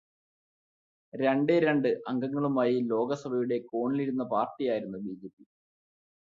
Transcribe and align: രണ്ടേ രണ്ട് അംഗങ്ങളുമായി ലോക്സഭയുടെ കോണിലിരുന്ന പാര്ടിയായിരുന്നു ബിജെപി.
രണ്ടേ 1.13 1.59
രണ്ട് 1.59 1.87
അംഗങ്ങളുമായി 2.07 2.79
ലോക്സഭയുടെ 2.89 3.59
കോണിലിരുന്ന 3.71 4.23
പാര്ടിയായിരുന്നു 4.25 4.99
ബിജെപി. 4.99 5.43